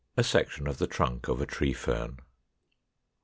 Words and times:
A 0.17 0.23
section 0.23 0.65
of 0.65 0.79
the 0.79 0.87
trunk 0.87 1.27
of 1.27 1.41
a 1.41 1.45
Tree 1.45 1.73
Fern. 1.73 2.17